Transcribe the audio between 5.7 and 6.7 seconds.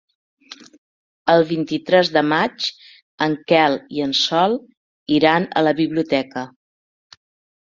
biblioteca.